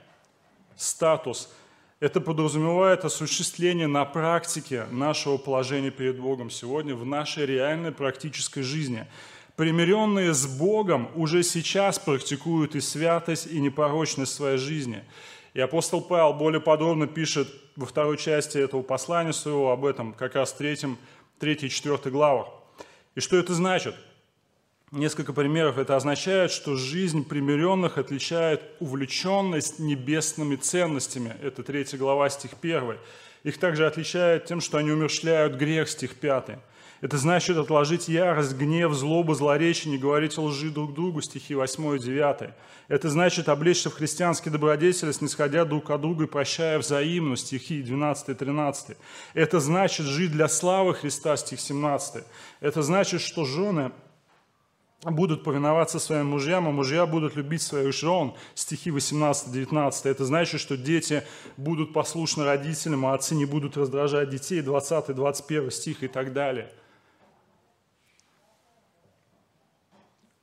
[0.77, 1.51] статус–
[2.00, 9.06] это подразумевает осуществление на практике нашего положения перед Богом сегодня в нашей реальной практической жизни.
[9.56, 15.03] Примиренные с Богом уже сейчас практикуют и святость, и непорочность своей жизни.
[15.55, 20.36] И апостол Павел более подробно пишет во второй части этого послания своего об этом, как
[20.36, 20.99] раз в третьем,
[21.40, 22.46] третьей и четвертой главах.
[23.16, 23.96] И что это значит?
[24.91, 25.76] Несколько примеров.
[25.76, 31.36] Это означает, что жизнь примиренных отличает увлеченность небесными ценностями.
[31.43, 32.97] Это 3 глава, стих 1.
[33.45, 36.59] Их также отличает тем, что они умерщвляют грех, стих 5.
[37.03, 41.99] Это значит отложить ярость, гнев, злобу, злоречие, не говорить лжи друг другу, стихи 8 и
[41.99, 42.51] 9.
[42.89, 48.30] Это значит облечься в христианский добродетель, снисходя друг от друга и прощая взаимно, стихи 12
[48.30, 48.97] и 13.
[49.34, 52.24] Это значит жить для славы Христа, стих 17.
[52.61, 53.93] Это значит, что жены
[55.05, 58.34] будут повиноваться своим мужьям, а мужья будут любить своих жен.
[58.55, 60.09] Стихи 18-19.
[60.09, 61.22] Это значит, что дети
[61.57, 64.61] будут послушны родителям, а отцы не будут раздражать детей.
[64.61, 66.72] 20-21 стих и так далее.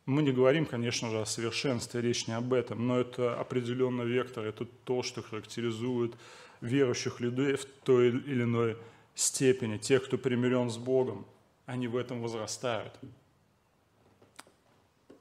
[0.05, 4.45] Мы не говорим, конечно же, о совершенстве, речь не об этом, но это определенный вектор,
[4.45, 6.13] это то, что характеризует
[6.61, 8.77] верующих людей в той или иной
[9.15, 9.77] степени.
[9.77, 11.25] Тех, кто примирен с Богом,
[11.65, 12.93] они в этом возрастают.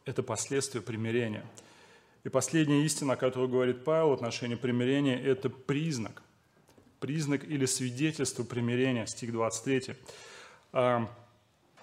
[0.04, 1.44] Это последствия примирения.
[2.24, 6.22] И последняя истина, о которой говорит Павел в отношении примирения, это признак.
[7.00, 9.94] Признак или свидетельство примирения, стих 23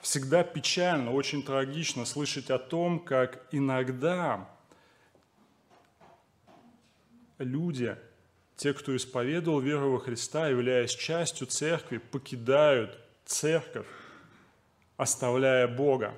[0.02, 4.50] всегда печально, очень трагично слышать о том, как иногда
[7.38, 7.96] люди,
[8.56, 13.88] те, кто исповедовал веру во Христа, являясь частью церкви, покидают церковь,
[14.98, 16.14] оставляя Бога.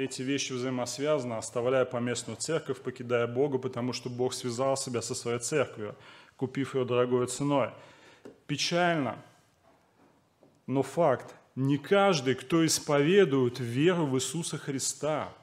[0.00, 5.40] Эти вещи взаимосвязаны, оставляя поместную церковь, покидая Бога, потому что Бог связал себя со своей
[5.40, 5.94] церковью,
[6.38, 7.68] купив ее дорогой ценой.
[8.46, 9.22] Печально,
[10.66, 15.34] но факт не каждый, кто исповедует веру в Иисуса Христа,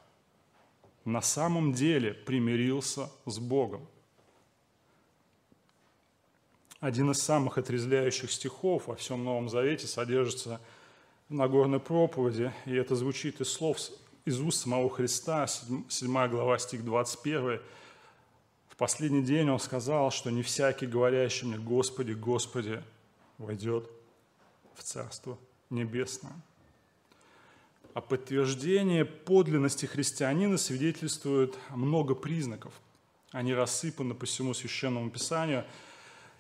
[1.06, 3.88] на самом деле примирился с Богом.
[6.80, 10.60] Один из самых отрезвляющих стихов во всем Новом Завете содержится
[11.30, 13.78] в Нагорной проповеди, и это звучит из слов
[14.28, 17.62] из уст самого Христа, 7 глава, стих 21.
[18.68, 22.84] В последний день Он сказал, что не всякий, говорящий мне «Господи, Господи»,
[23.38, 23.90] войдет
[24.76, 25.38] в Царство
[25.70, 26.34] небесное.
[27.94, 32.74] О подтверждении подлинности христианина свидетельствует много признаков.
[33.32, 35.64] Они рассыпаны по всему Священному Писанию,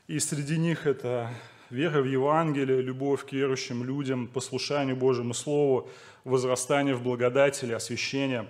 [0.07, 1.33] и среди них это
[1.69, 5.89] вера в Евангелие, любовь к верующим людям, послушание Божьему Слову,
[6.23, 8.47] возрастание в благодати или освящение.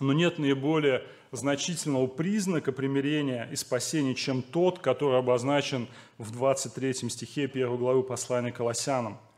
[0.00, 7.44] Но нет наиболее значительного признака примирения и спасения, чем тот, который обозначен в 23 стихе
[7.44, 9.18] 1 главы послания Колоссянам–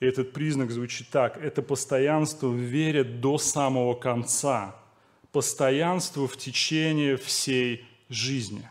[0.00, 1.36] и этот признак звучит так.
[1.36, 4.74] Это постоянство в вере до самого конца.
[5.30, 8.68] Постоянство в течение всей жизни.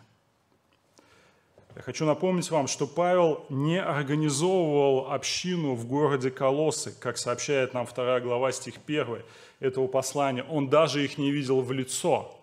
[1.76, 7.86] Я хочу напомнить вам, что Павел не организовывал общину в городе Колоссы, как сообщает нам
[7.86, 9.22] 2 глава, стих 1
[9.60, 10.44] этого послания.
[10.44, 12.36] Он даже их не видел в лицо.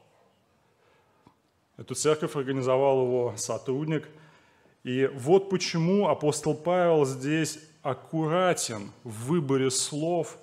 [1.77, 4.09] Эту церковь организовал его сотрудник.
[4.85, 10.39] И вот почему апостол Павел здесь аккуратен в выборе слов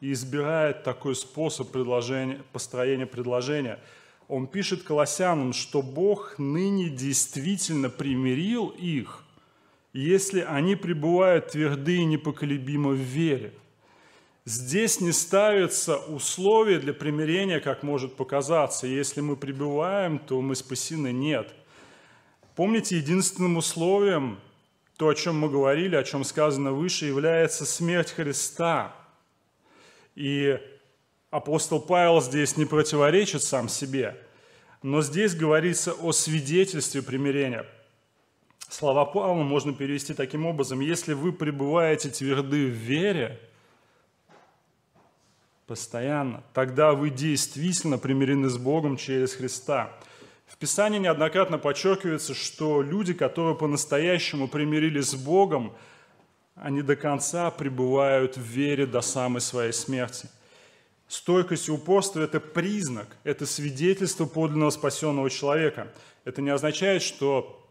[0.00, 3.80] и избирает такой способ предложения, построения предложения.
[4.28, 9.24] Он пишет колоссянам, что Бог ныне действительно примирил их,
[9.94, 13.54] если они пребывают тверды и непоколебимо в вере.
[14.44, 18.86] Здесь не ставится условие для примирения, как может показаться.
[18.86, 21.12] Если мы пребываем, то мы спасены.
[21.12, 21.54] Нет.
[22.54, 24.38] Помните, единственным условием
[24.96, 28.94] то, о чем мы говорили, о чем сказано выше, является смерть Христа.
[30.16, 30.58] И
[31.30, 34.16] апостол Павел здесь не противоречит сам себе,
[34.82, 37.66] но здесь говорится о свидетельстве примирения.
[38.68, 40.80] Слова Павла можно перевести таким образом.
[40.80, 43.40] Если вы пребываете тверды в вере,
[45.66, 49.92] постоянно, тогда вы действительно примирены с Богом через Христа.
[50.46, 55.74] В Писании неоднократно подчеркивается, что люди, которые по-настоящему примирились с Богом,
[56.54, 60.28] они до конца пребывают в вере до самой своей смерти.
[61.08, 65.88] Стойкость и упорство– это признак, это свидетельство подлинного спасенного человека.
[66.24, 67.66] Это не означает, что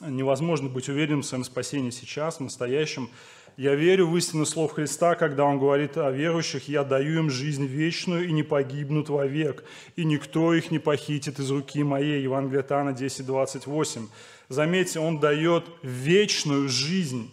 [0.00, 3.10] невозможно быть уверенным в своем спасении сейчас, в настоящем.
[3.56, 7.64] Я верю в истину слов Христа, когда Он говорит о верующих, «Я даю им жизнь
[7.64, 9.62] вечную и не погибнут вовек,
[9.94, 12.20] и никто их не похитит из руки моей».
[12.20, 14.08] Евангелие от Иоанна 10, 28.
[14.48, 17.30] Заметьте, Он дает вечную жизнь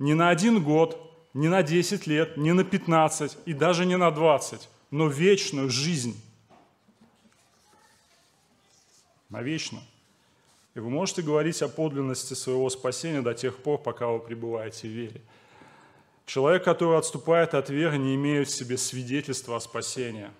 [0.00, 1.05] не на один год,
[1.36, 6.18] не на 10 лет, не на 15 и даже не на 20, но вечную жизнь.
[9.28, 9.84] На вечную.
[10.74, 14.90] И вы можете говорить о подлинности своего спасения до тех пор, пока вы пребываете в
[14.90, 15.20] вере.
[16.24, 20.30] Человек, который отступает от веры, не имеет в себе свидетельства о спасении,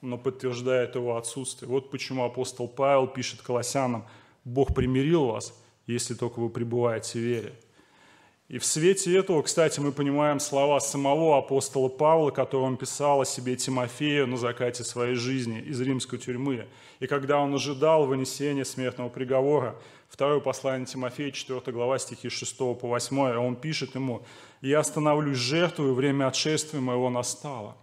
[0.00, 1.68] но подтверждает его отсутствие.
[1.68, 4.06] Вот почему апостол Павел пишет Колоссянам,
[4.46, 5.52] «Бог примирил вас,
[5.86, 7.54] если только вы пребываете в вере».
[8.50, 13.24] И в свете этого, кстати, мы понимаем слова самого апостола Павла, которые он писал о
[13.24, 16.66] себе Тимофею на закате своей жизни из римской тюрьмы.
[16.98, 19.76] И когда он ожидал вынесения смертного приговора,
[20.08, 24.22] второе послание Тимофея, 4 глава, стихи 6 по 8, он пишет ему,
[24.62, 27.76] «Я остановлюсь жертву, и время отшествия моего настало».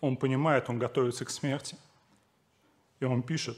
[0.00, 1.76] он понимает, он готовится к смерти.
[2.98, 3.56] И он пишет,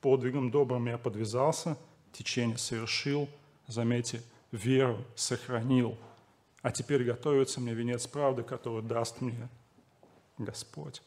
[0.00, 1.76] подвигом добрым я подвязался,
[2.12, 3.28] течение совершил,
[3.66, 5.96] заметьте, веру сохранил,
[6.62, 9.48] а теперь готовится мне венец правды, который даст мне
[10.38, 11.02] Господь.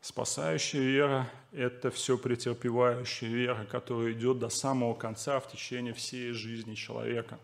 [0.00, 6.74] Спасающая вера– это все претерпевающая вера, которая идет до самого конца в течение всей жизни
[6.74, 7.38] человека.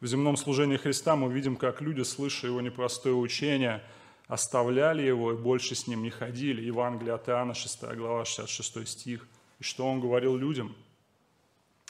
[0.00, 3.82] В земном служении Христа мы видим, как люди, слыша его непростое учение,
[4.26, 6.60] оставляли его и больше с ним не ходили.
[6.60, 9.28] Евангелие от Иоанна, 6 глава, 66 стих.
[9.62, 10.74] Что он говорил людям?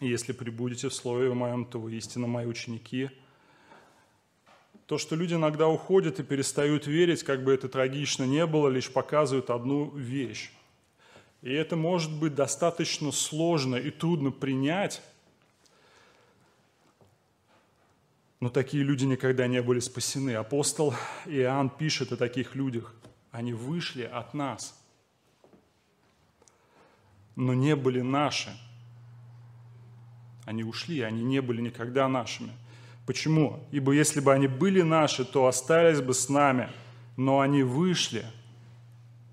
[0.01, 3.11] «Если прибудете в Слове Моем, то вы истинно мои ученики,
[4.87, 8.93] то, что люди иногда уходят и перестают верить, как бы это трагично не было, лишь
[8.93, 10.53] показывает одну вещь.
[11.41, 15.01] И это может быть достаточно сложно и трудно принять,
[18.41, 20.35] но такие люди никогда не были спасены.
[20.35, 20.93] Апостол
[21.25, 22.95] Иоанн пишет о таких людях.
[23.31, 24.79] Они вышли от нас,
[27.37, 28.51] но не были наши.
[30.45, 32.53] Они ушли, они не были никогда нашими.
[33.07, 33.65] Почему?
[33.71, 36.69] Ибо если бы они были наши, то остались бы с нами,
[37.17, 38.25] но они вышли,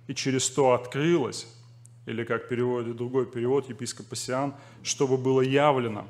[0.07, 1.47] и через то открылось,
[2.05, 6.07] или как переводит другой перевод, епископ Сиан, чтобы было явлено,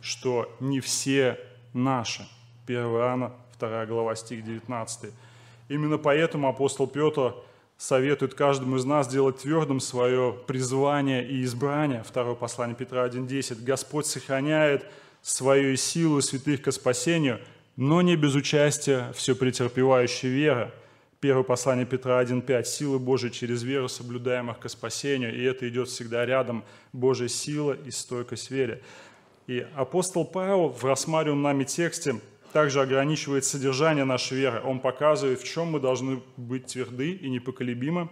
[0.00, 1.38] что не все
[1.72, 2.28] наши.
[2.66, 5.10] 1 Иоанна, 2 глава, стих 19.
[5.68, 7.34] Именно поэтому апостол Петр
[7.76, 12.02] советует каждому из нас делать твердым свое призвание и избрание.
[12.06, 13.62] Второе послание Петра 1.10.
[13.64, 14.86] Господь сохраняет
[15.22, 17.40] свою силу святых к спасению,
[17.76, 20.70] но не без участия все претерпевающей веры.
[21.20, 22.64] Первое послание Петра 1.5.
[22.64, 26.64] Силы Божии через веру, соблюдаемых к спасению, и это идет всегда рядом.
[26.92, 28.82] Божья сила и стойкость вере.
[29.46, 32.20] И апостол Павел в рассматриваемом нами тексте
[32.54, 34.62] также ограничивает содержание нашей веры.
[34.64, 38.08] Он показывает, в чем мы должны быть тверды и непоколебимы.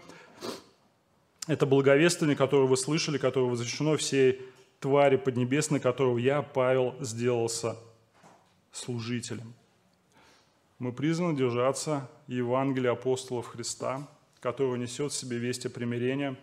[1.47, 4.43] Это благовествование, которое вы слышали, которое возвещено всей
[4.81, 7.77] твари поднебесной, которого я, Павел, сделался
[8.73, 9.55] служителем.
[10.81, 14.09] Мы призваны держаться Евангелия апостолов Христа,
[14.41, 16.37] которого несет в себе весть о примирении,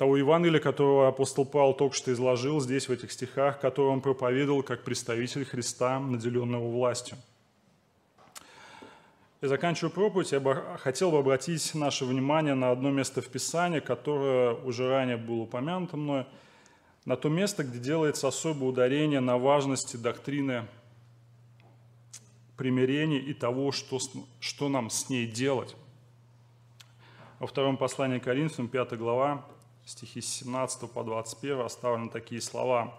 [0.00, 4.62] того Евангелия, которого апостол Павел только что изложил здесь, в этих стихах, которое он проповедовал
[4.62, 7.18] как представитель Христа, наделенного властью.
[9.42, 13.80] И заканчивая проповедь, я бы хотел бы обратить наше внимание на одно место в Писании,
[13.80, 16.26] которое уже ранее было упомянуто мной–
[17.04, 20.66] на то место, где делается особое ударение на важности доктрины
[22.56, 23.98] примирения и того, что,
[24.38, 25.76] что нам с ней делать.
[27.38, 29.46] Во втором послании к Коринфянам, 5 глава,
[29.90, 32.94] стихи с 17 по 21 оставлены такие слова.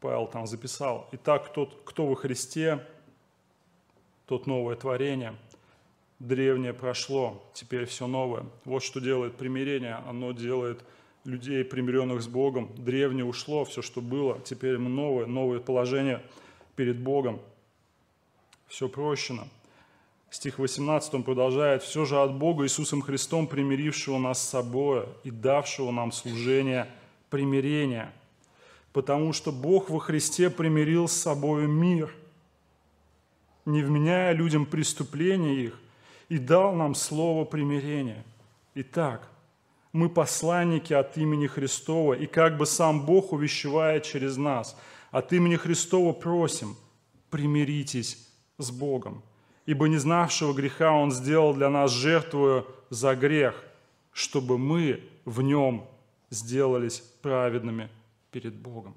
[0.00, 1.08] Павел там записал.
[1.12, 2.84] «Итак, тот, кто во Христе,
[4.26, 5.36] тот новое творение.
[6.18, 8.46] Древнее прошло, теперь все новое.
[8.64, 9.96] Вот что делает примирение.
[10.06, 10.82] Оно делает
[11.24, 12.70] людей, примиренных с Богом.
[12.74, 14.40] Древнее ушло, все, что было.
[14.40, 16.22] Теперь новое, новое положение
[16.76, 17.40] перед Богом.
[18.68, 19.46] Все прощено.
[20.30, 21.82] Стих 18 он продолжает.
[21.82, 26.88] «Все же от Бога Иисусом Христом, примирившего нас с собой и давшего нам служение
[27.30, 28.12] примирения.
[28.92, 32.14] Потому что Бог во Христе примирил с собой мир,
[33.64, 35.78] не вменяя людям преступления их,
[36.28, 38.24] и дал нам слово примирения.
[38.74, 39.30] Итак,
[39.92, 44.76] мы посланники от имени Христова, и как бы сам Бог увещевает через нас.
[45.10, 46.76] От имени Христова просим,
[47.30, 49.22] примиритесь с Богом.
[49.66, 53.62] Ибо не знавшего греха Он сделал для нас жертвую за грех,
[54.12, 55.88] чтобы мы в нем
[56.30, 57.90] сделались праведными
[58.30, 58.96] перед Богом.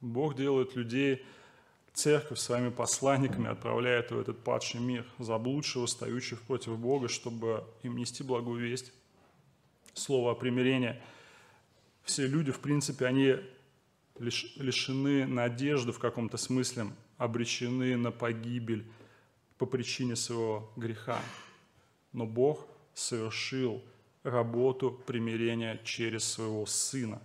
[0.00, 1.24] Бог делает людей
[1.92, 8.22] церковь своими посланниками отправляет в этот падший мир, заблудшего, стоящих против Бога, чтобы им нести
[8.22, 8.92] благую весть,
[9.94, 11.00] слово о примирении.
[12.02, 13.36] Все люди, в принципе, они
[14.18, 16.86] лишены надежды в каком-то смысле,
[17.20, 18.86] обречены на погибель
[19.58, 21.20] по причине своего греха.
[22.14, 23.84] Но Бог совершил
[24.22, 27.20] работу примирения через своего Сына.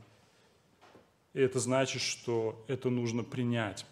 [1.33, 3.85] И это значит, что это нужно принять.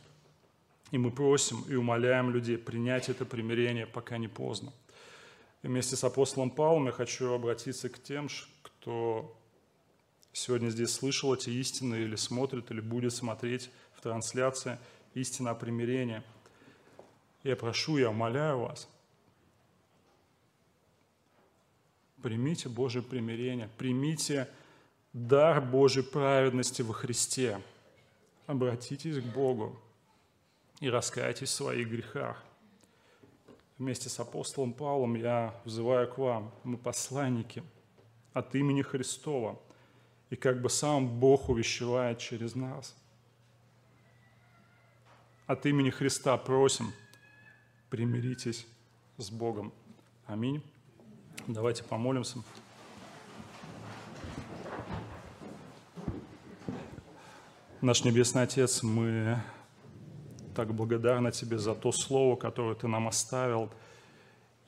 [0.92, 4.74] И мы просим и умоляем людей принять это примирение, пока не поздно.
[5.62, 8.28] И вместе с апостолом Павлом я хочу обратиться к тем,
[8.62, 9.38] кто
[10.34, 14.78] сегодня здесь слышал эти истины или смотрит, или будет смотреть в трансляции
[15.14, 16.22] истина о примирении.
[17.44, 18.88] Я прошу, я умоляю вас,
[22.22, 24.50] примите Божье примирение, примите
[25.12, 27.62] дар Божьей праведности во Христе.
[28.48, 29.78] Обратитесь к Богу,
[30.80, 32.44] и раскайтесь в своих грехах.
[33.78, 37.64] вместе с апостолом Павлом я взываю к вам, мы посланники
[38.34, 39.60] от имени Христова,
[40.30, 42.96] и как бы сам Бог увещевает через нас.
[45.46, 46.94] От имени Христа просим,
[47.90, 48.66] примиритесь
[49.18, 49.74] с Богом.
[50.26, 50.64] Аминь.
[51.48, 52.38] Давайте помолимся.
[57.82, 59.38] Наш Небесный Отец, мы
[60.56, 63.70] так благодарны Тебе за то слово, которое Ты нам оставил,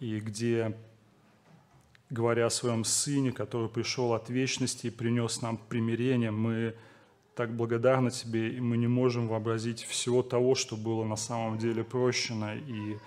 [0.01, 0.77] и где,
[2.09, 6.75] говоря о Своем Сыне, который пришел от вечности и принес нам примирение, мы
[7.35, 11.83] так благодарны Тебе, и мы не можем вообразить всего того, что было на самом деле
[11.83, 12.97] прощено, и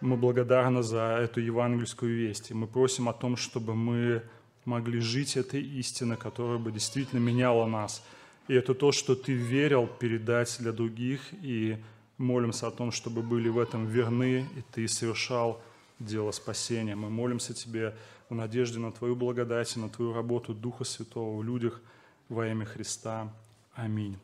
[0.00, 4.22] мы благодарны за эту евангельскую весть, и мы просим о том, чтобы мы
[4.64, 8.04] могли жить этой истиной, которая бы действительно меняла нас–
[8.48, 11.76] и это то, что ты верил передать для других, и
[12.16, 15.62] молимся о том, чтобы были в этом верны, и ты совершал
[15.98, 16.96] дело спасения.
[16.96, 17.94] Мы молимся Тебе
[18.30, 21.82] в надежде на Твою благодать и на Твою работу Духа Святого в людях
[22.28, 23.32] во имя Христа.
[23.74, 24.18] Аминь.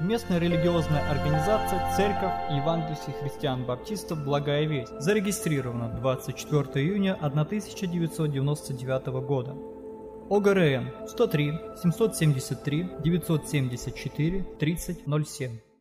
[0.00, 9.54] Местная религиозная организация Церковь Евангельских христиан-баптистов «Благая весть» зарегистрирована 24 июня 1999 года.
[10.30, 15.73] ОГРН 103 773 974 3007